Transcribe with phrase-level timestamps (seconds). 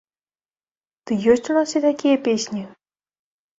[1.11, 2.67] Ды ёсць у нас і такія песні!